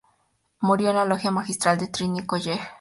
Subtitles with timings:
[0.61, 2.59] Murió en la Logia Magistral del Trinity College.